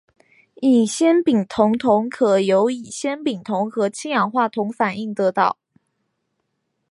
[0.59, 5.59] 乙酰丙酮铜可由乙酰丙酮和氢氧化铜反应得到。